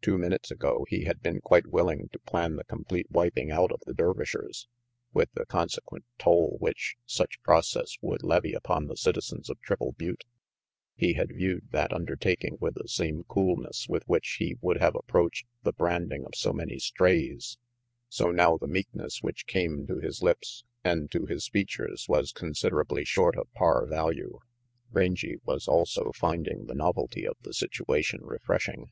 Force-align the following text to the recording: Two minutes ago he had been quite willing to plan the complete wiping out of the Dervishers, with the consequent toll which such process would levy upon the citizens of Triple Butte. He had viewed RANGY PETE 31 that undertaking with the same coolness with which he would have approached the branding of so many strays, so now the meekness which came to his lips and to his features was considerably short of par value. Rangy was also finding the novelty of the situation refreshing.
Two 0.00 0.16
minutes 0.16 0.50
ago 0.50 0.86
he 0.88 1.04
had 1.04 1.20
been 1.20 1.38
quite 1.42 1.66
willing 1.66 2.08
to 2.10 2.18
plan 2.20 2.56
the 2.56 2.64
complete 2.64 3.10
wiping 3.10 3.50
out 3.50 3.70
of 3.70 3.82
the 3.84 3.92
Dervishers, 3.92 4.68
with 5.12 5.30
the 5.32 5.44
consequent 5.44 6.06
toll 6.18 6.56
which 6.60 6.96
such 7.04 7.42
process 7.42 7.98
would 8.00 8.22
levy 8.22 8.54
upon 8.54 8.86
the 8.86 8.96
citizens 8.96 9.50
of 9.50 9.60
Triple 9.60 9.92
Butte. 9.92 10.24
He 10.94 11.12
had 11.12 11.28
viewed 11.28 11.64
RANGY 11.64 11.64
PETE 11.66 11.70
31 11.72 11.82
that 11.82 11.92
undertaking 11.92 12.58
with 12.58 12.74
the 12.76 12.88
same 12.88 13.24
coolness 13.24 13.86
with 13.86 14.04
which 14.08 14.36
he 14.38 14.56
would 14.62 14.78
have 14.78 14.94
approached 14.96 15.46
the 15.62 15.74
branding 15.74 16.24
of 16.24 16.34
so 16.34 16.54
many 16.54 16.78
strays, 16.78 17.58
so 18.08 18.30
now 18.30 18.56
the 18.56 18.66
meekness 18.68 19.22
which 19.22 19.46
came 19.46 19.86
to 19.88 19.98
his 19.98 20.22
lips 20.22 20.64
and 20.84 21.10
to 21.10 21.26
his 21.26 21.48
features 21.48 22.06
was 22.08 22.32
considerably 22.32 23.04
short 23.04 23.36
of 23.36 23.52
par 23.52 23.84
value. 23.86 24.38
Rangy 24.90 25.36
was 25.44 25.68
also 25.68 26.12
finding 26.14 26.64
the 26.64 26.74
novelty 26.74 27.26
of 27.28 27.36
the 27.42 27.52
situation 27.52 28.20
refreshing. 28.22 28.90